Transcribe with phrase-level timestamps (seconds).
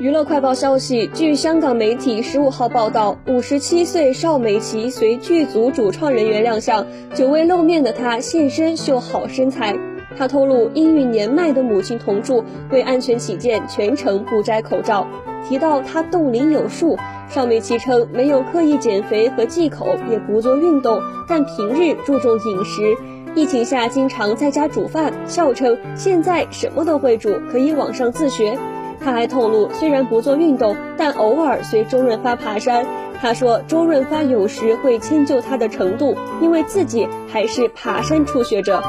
[0.00, 9.76] 娱乐快报消息，据香港媒体十五号报道，五十七岁邵美琪随剧组主创人员亮相，久未露面的她现身秀好身材。
[10.16, 15.04] 她透露，因与年迈的母亲同住，为安全起见，全程不摘口罩。
[15.48, 16.96] 提到她冻龄有数，
[17.28, 22.96] 邵美琪称没有刻意减肥和忌口，也不做运动，但平日注重饮食。
[23.34, 28.56] 疫情下经常在家煮饭，笑称现在什么都会煮，可以网上自学。
[29.00, 32.86] 他还透露，虽然不做运动，但偶尔随周润发爬山。
[33.20, 38.82] 他说，周润发有时会迁就他的程度，因为自己还是爬山初学者。